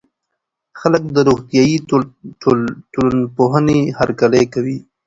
خلګ 0.79 1.03
د 1.15 1.17
روغتيائي 1.27 1.77
ټولنپوهنې 2.93 3.79
هرکلی 3.99 4.43
کوي. 4.53 4.77